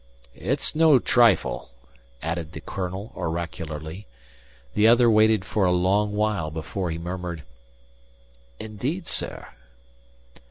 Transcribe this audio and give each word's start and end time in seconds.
"It's 0.33 0.73
no 0.73 0.97
trifle," 0.97 1.69
added 2.23 2.53
the 2.53 2.59
colonel 2.59 3.11
oracularly. 3.13 4.07
The 4.73 4.87
other 4.87 5.11
waited 5.11 5.45
for 5.45 5.63
a 5.65 5.71
long 5.71 6.13
while 6.13 6.49
before 6.49 6.89
he 6.89 6.97
murmured: 6.97 7.43
"Indeed, 8.59 9.07
sir!" 9.07 9.49